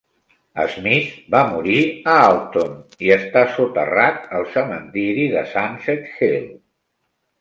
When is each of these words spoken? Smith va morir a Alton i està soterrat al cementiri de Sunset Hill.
Smith 0.75 1.09
va 1.33 1.41
morir 1.49 1.75
a 2.13 2.15
Alton 2.31 2.73
i 3.09 3.13
està 3.17 3.45
soterrat 3.59 4.27
al 4.39 4.49
cementiri 4.57 5.29
de 5.35 5.45
Sunset 5.53 6.13
Hill. 6.17 6.53